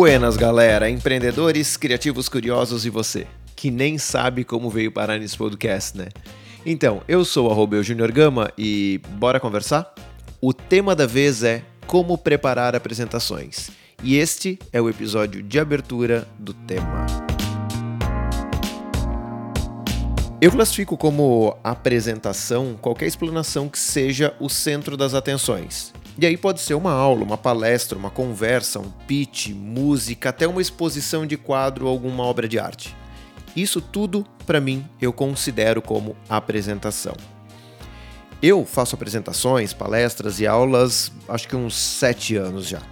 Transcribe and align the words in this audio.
Buenas, 0.00 0.36
galera, 0.36 0.88
empreendedores, 0.88 1.76
criativos 1.76 2.28
curiosos 2.28 2.86
e 2.86 2.88
você, 2.88 3.26
que 3.56 3.68
nem 3.68 3.98
sabe 3.98 4.44
como 4.44 4.70
veio 4.70 4.92
parar 4.92 5.18
nesse 5.18 5.36
podcast, 5.36 5.98
né? 5.98 6.06
Então, 6.64 7.02
eu 7.08 7.24
sou 7.24 7.50
o 7.50 7.82
Junior 7.82 8.12
Gama 8.12 8.48
e 8.56 9.00
bora 9.14 9.40
conversar? 9.40 9.92
O 10.40 10.54
tema 10.54 10.94
da 10.94 11.04
vez 11.04 11.42
é 11.42 11.64
como 11.84 12.16
preparar 12.16 12.76
apresentações. 12.76 13.72
E 14.00 14.16
este 14.16 14.56
é 14.72 14.80
o 14.80 14.88
episódio 14.88 15.42
de 15.42 15.58
abertura 15.58 16.28
do 16.38 16.54
tema. 16.54 17.04
Eu 20.40 20.52
classifico 20.52 20.96
como 20.96 21.58
apresentação 21.64 22.78
qualquer 22.80 23.06
explanação 23.06 23.68
que 23.68 23.80
seja 23.80 24.32
o 24.38 24.48
centro 24.48 24.96
das 24.96 25.12
atenções. 25.12 25.92
E 26.20 26.26
aí 26.26 26.36
pode 26.36 26.60
ser 26.60 26.74
uma 26.74 26.90
aula, 26.90 27.22
uma 27.22 27.38
palestra, 27.38 27.96
uma 27.96 28.10
conversa, 28.10 28.80
um 28.80 28.90
pitch, 29.06 29.50
música, 29.50 30.30
até 30.30 30.48
uma 30.48 30.60
exposição 30.60 31.24
de 31.24 31.36
quadro 31.36 31.86
ou 31.86 31.92
alguma 31.92 32.24
obra 32.24 32.48
de 32.48 32.58
arte. 32.58 32.96
Isso 33.54 33.80
tudo, 33.80 34.26
para 34.44 34.60
mim, 34.60 34.84
eu 35.00 35.12
considero 35.12 35.80
como 35.80 36.16
apresentação. 36.28 37.14
Eu 38.42 38.64
faço 38.64 38.96
apresentações, 38.96 39.72
palestras 39.72 40.40
e 40.40 40.46
aulas 40.46 41.12
acho 41.28 41.46
que 41.46 41.54
uns 41.54 41.76
sete 41.76 42.34
anos 42.34 42.66
já. 42.66 42.82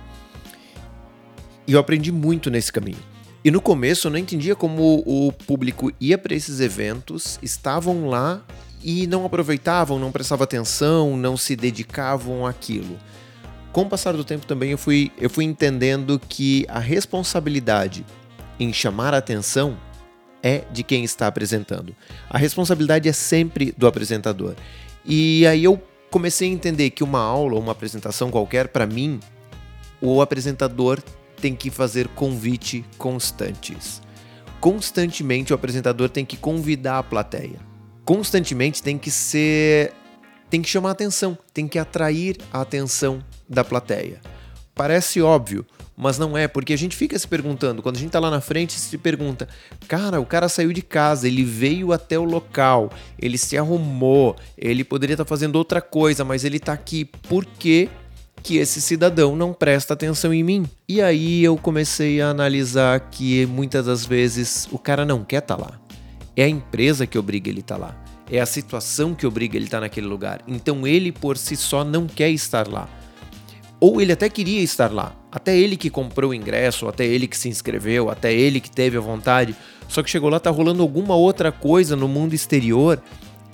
E 1.66 1.72
eu 1.72 1.80
aprendi 1.80 2.12
muito 2.12 2.48
nesse 2.48 2.72
caminho. 2.72 2.98
E 3.44 3.50
no 3.50 3.60
começo 3.60 4.06
eu 4.06 4.12
não 4.12 4.18
entendia 4.18 4.54
como 4.54 5.02
o 5.04 5.32
público 5.32 5.92
ia 6.00 6.16
para 6.16 6.34
esses 6.34 6.60
eventos, 6.60 7.40
estavam 7.42 8.08
lá 8.08 8.40
e 8.86 9.06
não 9.06 9.26
aproveitavam, 9.26 9.98
não 9.98 10.12
prestavam 10.12 10.44
atenção, 10.44 11.16
não 11.16 11.36
se 11.36 11.56
dedicavam 11.56 12.46
àquilo 12.46 12.96
com 13.76 13.82
o 13.82 13.88
passar 13.90 14.14
do 14.14 14.24
tempo 14.24 14.46
também 14.46 14.70
eu 14.70 14.78
fui, 14.78 15.12
eu 15.18 15.28
fui 15.28 15.44
entendendo 15.44 16.18
que 16.18 16.64
a 16.66 16.78
responsabilidade 16.78 18.06
em 18.58 18.72
chamar 18.72 19.12
a 19.12 19.18
atenção 19.18 19.76
é 20.42 20.64
de 20.72 20.82
quem 20.82 21.04
está 21.04 21.26
apresentando. 21.26 21.94
A 22.30 22.38
responsabilidade 22.38 23.06
é 23.06 23.12
sempre 23.12 23.74
do 23.76 23.86
apresentador. 23.86 24.54
E 25.04 25.46
aí 25.46 25.62
eu 25.62 25.78
comecei 26.10 26.48
a 26.48 26.52
entender 26.52 26.88
que 26.88 27.04
uma 27.04 27.20
aula, 27.20 27.60
uma 27.60 27.72
apresentação 27.72 28.30
qualquer, 28.30 28.68
para 28.68 28.86
mim, 28.86 29.20
o 30.00 30.22
apresentador 30.22 31.02
tem 31.38 31.54
que 31.54 31.68
fazer 31.68 32.08
convite 32.08 32.82
constantes. 32.96 34.00
Constantemente 34.58 35.52
o 35.52 35.54
apresentador 35.54 36.08
tem 36.08 36.24
que 36.24 36.38
convidar 36.38 37.00
a 37.00 37.02
plateia. 37.02 37.65
Constantemente 38.06 38.82
tem 38.82 38.96
que 38.96 39.10
ser 39.10 39.92
tem 40.48 40.62
que 40.62 40.68
chamar 40.68 40.92
atenção, 40.92 41.36
tem 41.52 41.66
que 41.66 41.78
atrair 41.78 42.38
a 42.52 42.60
atenção 42.60 43.22
da 43.48 43.64
plateia. 43.64 44.20
Parece 44.74 45.20
óbvio, 45.20 45.66
mas 45.96 46.16
não 46.16 46.38
é, 46.38 46.46
porque 46.46 46.72
a 46.72 46.78
gente 46.78 46.94
fica 46.94 47.18
se 47.18 47.26
perguntando, 47.26 47.82
quando 47.82 47.96
a 47.96 47.98
gente 47.98 48.12
tá 48.12 48.20
lá 48.20 48.30
na 48.30 48.40
frente, 48.40 48.78
se 48.78 48.96
pergunta: 48.96 49.48
cara, 49.88 50.20
o 50.20 50.24
cara 50.24 50.48
saiu 50.48 50.72
de 50.72 50.82
casa, 50.82 51.26
ele 51.26 51.42
veio 51.42 51.92
até 51.92 52.18
o 52.18 52.24
local, 52.24 52.92
ele 53.18 53.36
se 53.36 53.58
arrumou, 53.58 54.36
ele 54.56 54.84
poderia 54.84 55.14
estar 55.14 55.24
tá 55.24 55.28
fazendo 55.28 55.56
outra 55.56 55.82
coisa, 55.82 56.24
mas 56.24 56.44
ele 56.44 56.60
tá 56.60 56.72
aqui, 56.72 57.04
por 57.04 57.44
quê? 57.44 57.88
que 58.42 58.58
esse 58.58 58.80
cidadão 58.80 59.34
não 59.34 59.52
presta 59.52 59.94
atenção 59.94 60.32
em 60.32 60.44
mim. 60.44 60.66
E 60.88 61.02
aí 61.02 61.42
eu 61.42 61.56
comecei 61.56 62.20
a 62.20 62.28
analisar 62.28 63.00
que 63.10 63.44
muitas 63.46 63.86
das 63.86 64.06
vezes 64.06 64.68
o 64.70 64.78
cara 64.78 65.04
não 65.04 65.24
quer 65.24 65.38
estar 65.38 65.56
tá 65.56 65.62
lá. 65.64 65.85
É 66.36 66.44
a 66.44 66.48
empresa 66.48 67.06
que 67.06 67.18
obriga 67.18 67.48
ele 67.48 67.58
a 67.58 67.60
estar 67.60 67.76
tá 67.76 67.80
lá. 67.80 68.04
É 68.30 68.40
a 68.40 68.46
situação 68.46 69.14
que 69.14 69.26
obriga 69.26 69.56
ele 69.56 69.64
a 69.64 69.68
estar 69.68 69.78
tá 69.78 69.82
naquele 69.82 70.06
lugar. 70.06 70.42
Então 70.46 70.86
ele 70.86 71.10
por 71.10 71.38
si 71.38 71.56
só 71.56 71.84
não 71.84 72.06
quer 72.06 72.30
estar 72.30 72.68
lá. 72.68 72.88
Ou 73.80 74.00
ele 74.00 74.12
até 74.12 74.28
queria 74.28 74.60
estar 74.62 74.92
lá. 74.92 75.14
Até 75.30 75.56
ele 75.56 75.76
que 75.76 75.90
comprou 75.90 76.30
o 76.30 76.34
ingresso, 76.34 76.88
até 76.88 77.04
ele 77.04 77.26
que 77.26 77.36
se 77.36 77.48
inscreveu, 77.48 78.10
até 78.10 78.32
ele 78.32 78.60
que 78.60 78.70
teve 78.70 78.96
a 78.96 79.00
vontade. 79.00 79.54
Só 79.88 80.02
que 80.02 80.10
chegou 80.10 80.28
lá, 80.28 80.40
tá 80.40 80.50
rolando 80.50 80.82
alguma 80.82 81.14
outra 81.14 81.52
coisa 81.52 81.94
no 81.94 82.08
mundo 82.08 82.34
exterior 82.34 83.02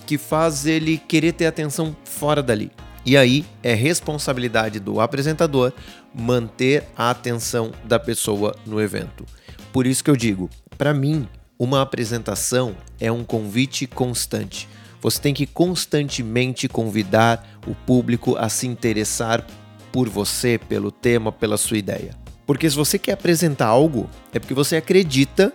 que 0.05 0.17
faz 0.17 0.65
ele 0.65 0.97
querer 0.97 1.33
ter 1.33 1.45
atenção 1.45 1.95
fora 2.03 2.41
dali. 2.41 2.71
E 3.05 3.17
aí 3.17 3.45
é 3.61 3.73
responsabilidade 3.73 4.79
do 4.79 5.01
apresentador 5.01 5.73
manter 6.13 6.83
a 6.95 7.09
atenção 7.09 7.71
da 7.83 7.99
pessoa 7.99 8.55
no 8.65 8.81
evento. 8.81 9.25
Por 9.73 9.85
isso 9.85 10.03
que 10.03 10.09
eu 10.09 10.15
digo, 10.15 10.49
para 10.77 10.93
mim, 10.93 11.27
uma 11.63 11.81
apresentação 11.81 12.75
é 12.99 13.09
um 13.09 13.23
convite 13.23 13.87
constante. 13.87 14.67
Você 15.01 15.21
tem 15.21 15.33
que 15.33 15.45
constantemente 15.45 16.67
convidar 16.67 17.47
o 17.65 17.73
público 17.73 18.35
a 18.37 18.49
se 18.49 18.67
interessar 18.67 19.47
por 19.91 20.09
você, 20.09 20.57
pelo 20.57 20.91
tema, 20.91 21.31
pela 21.31 21.55
sua 21.55 21.77
ideia. 21.77 22.15
Porque 22.45 22.69
se 22.69 22.75
você 22.75 22.99
quer 22.99 23.13
apresentar 23.13 23.67
algo, 23.67 24.09
é 24.33 24.39
porque 24.39 24.53
você 24.53 24.75
acredita 24.75 25.53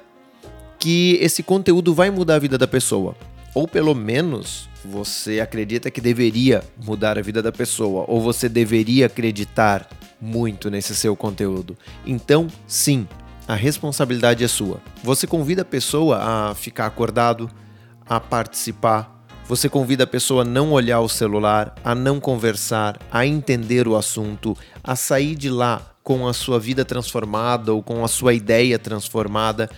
que 0.79 1.19
esse 1.21 1.43
conteúdo 1.43 1.93
vai 1.93 2.11
mudar 2.11 2.37
a 2.37 2.39
vida 2.39 2.57
da 2.57 2.67
pessoa. 2.67 3.15
Ou 3.55 3.69
pelo 3.69 3.95
menos 3.95 4.69
você 4.85 5.41
acredita 5.41 5.91
que 5.91 6.01
deveria 6.01 6.63
mudar 6.83 7.19
a 7.19 7.23
vida 7.23 7.43
da 7.43 7.53
pessoa, 7.53 8.05
ou 8.09 8.21
você 8.21 8.49
deveria 8.49 9.07
acreditar 9.07 9.87
muito 10.21 10.71
nesse 10.71 10.95
seu 10.95 11.15
conteúdo. 11.15 11.77
Então, 12.07 12.47
sim, 12.67 13.07
a 13.49 13.55
responsabilidade 13.55 14.45
é 14.45 14.49
sua. 14.49 14.79
Você 15.03 15.27
convida 15.27 15.63
a 15.63 15.65
pessoa 15.65 16.19
a 16.23 16.55
ficar 16.55 16.85
acordado, 16.85 17.51
a 18.07 18.21
participar, 18.21 19.25
você 19.49 19.67
convida 19.67 20.05
a 20.05 20.07
pessoa 20.07 20.43
a 20.43 20.45
não 20.45 20.73
olhar 20.73 21.01
o 21.01 21.09
celular, 21.09 21.75
a 21.83 21.95
não 21.95 22.21
conversar, 22.21 22.99
a 23.11 23.25
entender 23.25 23.89
o 23.89 23.97
assunto, 23.97 24.55
a 24.85 24.95
sair 24.95 25.35
de 25.35 25.49
lá 25.49 25.95
com 26.03 26.29
a 26.29 26.35
sua 26.35 26.61
vida 26.61 26.85
transformada 26.85 27.73
ou 27.73 27.83
com 27.83 28.05
a 28.05 28.09
sua 28.09 28.35
ideia 28.35 28.79
transformada. 28.79 29.71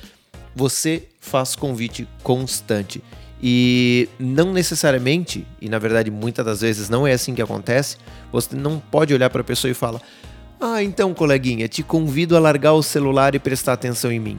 Você 0.56 1.06
faz 1.20 1.54
convite 1.54 2.08
constante. 2.24 3.00
E 3.40 4.08
não 4.18 4.52
necessariamente, 4.52 5.46
e 5.60 5.68
na 5.68 5.78
verdade 5.78 6.10
muitas 6.10 6.44
das 6.44 6.60
vezes 6.60 6.88
não 6.88 7.06
é 7.06 7.12
assim 7.12 7.34
que 7.34 7.40
acontece, 7.40 7.96
você 8.32 8.54
não 8.54 8.80
pode 8.80 9.14
olhar 9.14 9.30
para 9.30 9.40
a 9.40 9.44
pessoa 9.44 9.70
e 9.70 9.74
falar: 9.74 10.02
Ah, 10.60 10.82
então, 10.82 11.14
coleguinha, 11.14 11.66
te 11.66 11.82
convido 11.82 12.36
a 12.36 12.40
largar 12.40 12.74
o 12.74 12.82
celular 12.82 13.34
e 13.34 13.38
prestar 13.38 13.72
atenção 13.72 14.12
em 14.12 14.20
mim. 14.20 14.38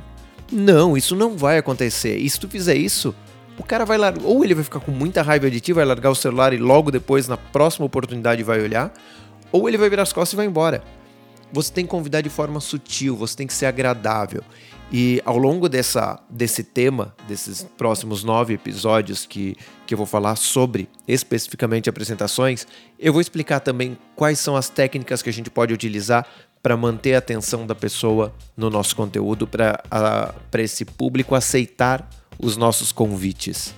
Não, 0.51 0.95
isso 0.95 1.15
não 1.15 1.35
vai 1.35 1.57
acontecer. 1.57 2.17
E 2.17 2.29
se 2.29 2.39
tu 2.39 2.47
fizer 2.47 2.75
isso, 2.75 3.15
o 3.57 3.63
cara 3.63 3.85
vai 3.85 3.97
largar, 3.97 4.23
ou 4.23 4.43
ele 4.43 4.53
vai 4.53 4.63
ficar 4.63 4.79
com 4.81 4.91
muita 4.91 5.23
raiva 5.23 5.49
de 5.49 5.59
ti, 5.59 5.73
vai 5.73 5.83
largar 5.83 6.11
o 6.11 6.15
celular 6.15 6.53
e 6.53 6.57
logo 6.57 6.91
depois, 6.91 7.27
na 7.27 7.37
próxima 7.37 7.87
oportunidade, 7.87 8.43
vai 8.43 8.61
olhar, 8.61 8.93
ou 9.51 9.67
ele 9.67 9.77
vai 9.77 9.89
virar 9.89 10.03
as 10.03 10.13
costas 10.13 10.33
e 10.33 10.35
vai 10.35 10.45
embora. 10.45 10.83
Você 11.51 11.73
tem 11.73 11.85
que 11.85 11.91
convidar 11.91 12.21
de 12.21 12.29
forma 12.29 12.59
sutil, 12.59 13.15
você 13.15 13.35
tem 13.35 13.47
que 13.47 13.53
ser 13.53 13.65
agradável. 13.65 14.43
E 14.91 15.21
ao 15.23 15.37
longo 15.37 15.69
dessa, 15.69 16.19
desse 16.29 16.63
tema, 16.63 17.15
desses 17.25 17.63
próximos 17.77 18.25
nove 18.25 18.55
episódios 18.55 19.25
que, 19.25 19.55
que 19.87 19.93
eu 19.93 19.97
vou 19.97 20.05
falar 20.05 20.35
sobre 20.35 20.89
especificamente 21.07 21.89
apresentações, 21.89 22.67
eu 22.99 23.13
vou 23.13 23.21
explicar 23.21 23.61
também 23.61 23.97
quais 24.17 24.37
são 24.39 24.57
as 24.57 24.67
técnicas 24.67 25.21
que 25.21 25.29
a 25.29 25.33
gente 25.33 25.49
pode 25.49 25.73
utilizar 25.73 26.27
para 26.61 26.75
manter 26.75 27.15
a 27.15 27.19
atenção 27.19 27.65
da 27.65 27.73
pessoa 27.73 28.33
no 28.55 28.69
nosso 28.69 28.93
conteúdo, 28.95 29.47
para 29.47 29.81
esse 30.57 30.83
público 30.83 31.35
aceitar 31.35 32.09
os 32.37 32.57
nossos 32.57 32.91
convites. 32.91 33.73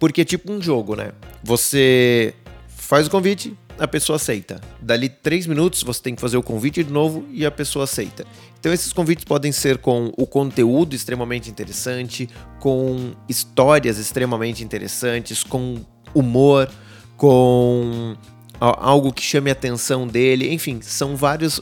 Porque 0.00 0.22
é 0.22 0.24
tipo 0.24 0.52
um 0.52 0.60
jogo, 0.60 0.96
né? 0.96 1.12
Você 1.44 2.34
faz 2.66 3.06
o 3.06 3.10
convite, 3.10 3.56
a 3.78 3.86
pessoa 3.86 4.16
aceita. 4.16 4.60
Dali 4.80 5.08
três 5.08 5.46
minutos 5.46 5.82
você 5.82 6.02
tem 6.02 6.14
que 6.14 6.20
fazer 6.20 6.36
o 6.36 6.42
convite 6.42 6.82
de 6.82 6.92
novo 6.92 7.24
e 7.30 7.46
a 7.46 7.50
pessoa 7.50 7.84
aceita. 7.84 8.24
Então 8.58 8.72
esses 8.72 8.92
convites 8.92 9.24
podem 9.24 9.52
ser 9.52 9.78
com 9.78 10.12
o 10.16 10.26
conteúdo 10.26 10.94
extremamente 10.94 11.50
interessante, 11.50 12.28
com 12.58 13.12
histórias 13.28 13.98
extremamente 13.98 14.64
interessantes, 14.64 15.42
com 15.42 15.76
humor, 16.14 16.68
com 17.16 18.16
algo 18.60 19.12
que 19.12 19.22
chame 19.22 19.50
a 19.50 19.52
atenção 19.52 20.06
dele, 20.06 20.52
enfim, 20.52 20.80
são 20.82 21.14
várias 21.14 21.60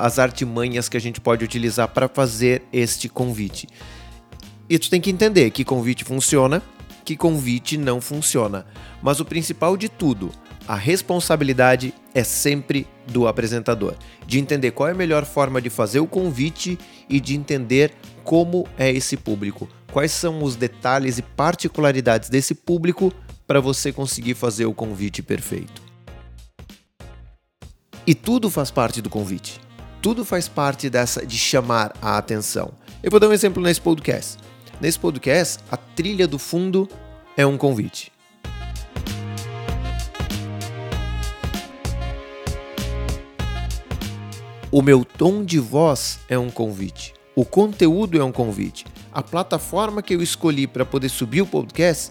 as 0.00 0.18
artimanhas 0.18 0.88
que 0.88 0.96
a 0.96 1.00
gente 1.00 1.20
pode 1.20 1.44
utilizar 1.44 1.88
para 1.88 2.08
fazer 2.08 2.62
este 2.72 3.08
convite. 3.08 3.68
E 4.68 4.78
tu 4.78 4.90
tem 4.90 5.00
que 5.00 5.10
entender 5.10 5.50
que 5.50 5.64
convite 5.64 6.02
funciona, 6.02 6.62
que 7.04 7.16
convite 7.16 7.76
não 7.76 8.00
funciona. 8.00 8.66
Mas 9.02 9.20
o 9.20 9.24
principal 9.24 9.76
de 9.76 9.88
tudo, 9.88 10.30
a 10.66 10.76
responsabilidade 10.76 11.92
é 12.14 12.22
sempre 12.22 12.86
do 13.06 13.26
apresentador, 13.26 13.96
de 14.26 14.38
entender 14.38 14.70
qual 14.70 14.88
é 14.88 14.92
a 14.92 14.94
melhor 14.94 15.24
forma 15.24 15.60
de 15.60 15.68
fazer 15.68 16.00
o 16.00 16.06
convite 16.06 16.78
e 17.08 17.20
de 17.20 17.34
entender 17.34 17.92
como 18.22 18.66
é 18.78 18.90
esse 18.90 19.16
público, 19.16 19.68
quais 19.90 20.12
são 20.12 20.42
os 20.42 20.54
detalhes 20.54 21.18
e 21.18 21.22
particularidades 21.22 22.28
desse 22.28 22.54
público 22.54 23.12
para 23.46 23.60
você 23.60 23.92
conseguir 23.92 24.34
fazer 24.34 24.66
o 24.66 24.74
convite 24.74 25.22
perfeito. 25.22 25.82
E 28.06 28.14
tudo 28.14 28.50
faz 28.50 28.70
parte 28.70 29.00
do 29.00 29.10
convite. 29.10 29.60
Tudo 30.00 30.24
faz 30.24 30.48
parte 30.48 30.90
dessa 30.90 31.24
de 31.24 31.38
chamar 31.38 31.92
a 32.02 32.18
atenção. 32.18 32.72
Eu 33.02 33.10
vou 33.10 33.20
dar 33.20 33.28
um 33.28 33.32
exemplo 33.32 33.62
nesse 33.62 33.80
podcast. 33.80 34.38
Nesse 34.80 34.98
podcast, 34.98 35.62
a 35.70 35.76
trilha 35.76 36.26
do 36.26 36.38
fundo 36.38 36.88
é 37.36 37.46
um 37.46 37.56
convite. 37.56 38.11
O 44.74 44.80
meu 44.80 45.04
tom 45.04 45.44
de 45.44 45.58
voz 45.58 46.18
é 46.30 46.38
um 46.38 46.48
convite. 46.48 47.12
O 47.36 47.44
conteúdo 47.44 48.18
é 48.18 48.24
um 48.24 48.32
convite. 48.32 48.86
A 49.12 49.22
plataforma 49.22 50.00
que 50.00 50.14
eu 50.14 50.22
escolhi 50.22 50.66
para 50.66 50.86
poder 50.86 51.10
subir 51.10 51.42
o 51.42 51.46
podcast 51.46 52.10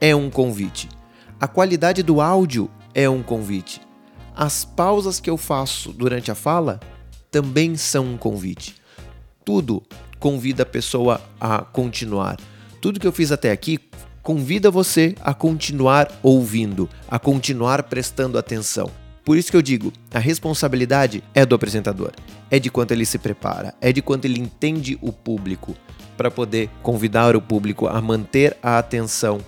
é 0.00 0.14
um 0.14 0.30
convite. 0.30 0.88
A 1.40 1.48
qualidade 1.48 2.04
do 2.04 2.20
áudio 2.20 2.70
é 2.94 3.10
um 3.10 3.24
convite. 3.24 3.80
As 4.36 4.64
pausas 4.64 5.18
que 5.18 5.28
eu 5.28 5.36
faço 5.36 5.92
durante 5.92 6.30
a 6.30 6.36
fala 6.36 6.78
também 7.28 7.76
são 7.76 8.04
um 8.04 8.16
convite. 8.16 8.76
Tudo 9.44 9.82
convida 10.20 10.62
a 10.62 10.66
pessoa 10.66 11.20
a 11.40 11.58
continuar. 11.58 12.36
Tudo 12.80 13.00
que 13.00 13.06
eu 13.06 13.12
fiz 13.12 13.32
até 13.32 13.50
aqui 13.50 13.80
convida 14.22 14.70
você 14.70 15.16
a 15.20 15.34
continuar 15.34 16.08
ouvindo, 16.22 16.88
a 17.08 17.18
continuar 17.18 17.82
prestando 17.82 18.38
atenção. 18.38 18.92
Por 19.26 19.36
isso 19.36 19.50
que 19.50 19.56
eu 19.56 19.62
digo, 19.62 19.92
a 20.14 20.20
responsabilidade 20.20 21.20
é 21.34 21.44
do 21.44 21.56
apresentador, 21.56 22.12
é 22.48 22.60
de 22.60 22.70
quanto 22.70 22.92
ele 22.92 23.04
se 23.04 23.18
prepara, 23.18 23.74
é 23.80 23.92
de 23.92 24.00
quanto 24.00 24.24
ele 24.24 24.38
entende 24.38 24.96
o 25.02 25.12
público 25.12 25.74
para 26.16 26.30
poder 26.30 26.70
convidar 26.80 27.34
o 27.34 27.42
público 27.42 27.88
a 27.88 28.00
manter 28.00 28.56
a 28.62 28.78
atenção 28.78 29.40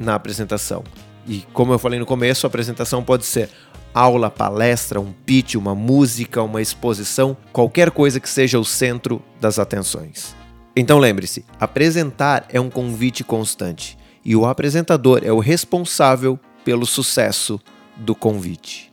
na 0.00 0.14
apresentação. 0.14 0.82
E 1.26 1.44
como 1.52 1.74
eu 1.74 1.78
falei 1.78 1.98
no 1.98 2.06
começo, 2.06 2.46
a 2.46 2.48
apresentação 2.48 3.04
pode 3.04 3.26
ser 3.26 3.50
aula, 3.92 4.30
palestra, 4.30 4.98
um 4.98 5.12
pitch, 5.12 5.56
uma 5.56 5.74
música, 5.74 6.42
uma 6.42 6.62
exposição, 6.62 7.36
qualquer 7.52 7.90
coisa 7.90 8.18
que 8.18 8.30
seja 8.30 8.58
o 8.58 8.64
centro 8.64 9.22
das 9.38 9.58
atenções. 9.58 10.34
Então 10.74 10.98
lembre-se, 10.98 11.44
apresentar 11.60 12.46
é 12.48 12.58
um 12.58 12.70
convite 12.70 13.22
constante 13.22 13.98
e 14.24 14.34
o 14.34 14.46
apresentador 14.46 15.20
é 15.22 15.30
o 15.30 15.38
responsável 15.38 16.40
pelo 16.64 16.86
sucesso 16.86 17.60
do 17.94 18.14
convite. 18.14 18.88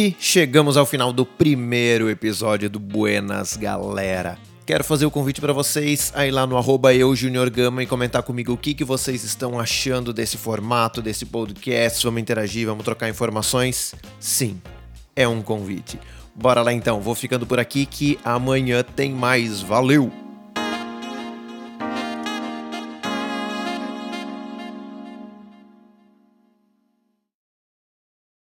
E 0.00 0.14
chegamos 0.20 0.76
ao 0.76 0.86
final 0.86 1.12
do 1.12 1.26
primeiro 1.26 2.08
episódio 2.08 2.70
do 2.70 2.78
Buenas 2.78 3.56
Galera. 3.56 4.38
Quero 4.64 4.84
fazer 4.84 5.04
o 5.04 5.10
convite 5.10 5.40
para 5.40 5.52
vocês 5.52 6.12
aí 6.14 6.30
lá 6.30 6.46
no 6.46 6.56
arroba 6.56 6.94
e 6.94 7.00
comentar 7.88 8.22
comigo 8.22 8.52
o 8.52 8.56
que, 8.56 8.74
que 8.74 8.84
vocês 8.84 9.24
estão 9.24 9.58
achando 9.58 10.12
desse 10.12 10.36
formato, 10.36 11.02
desse 11.02 11.26
podcast. 11.26 12.04
Vamos 12.04 12.22
interagir, 12.22 12.64
vamos 12.64 12.84
trocar 12.84 13.08
informações? 13.08 13.92
Sim, 14.20 14.62
é 15.16 15.26
um 15.26 15.42
convite. 15.42 15.98
Bora 16.32 16.62
lá 16.62 16.72
então, 16.72 17.00
vou 17.00 17.16
ficando 17.16 17.44
por 17.44 17.58
aqui 17.58 17.84
que 17.84 18.20
amanhã 18.24 18.84
tem 18.84 19.10
mais. 19.10 19.60
Valeu! 19.62 20.27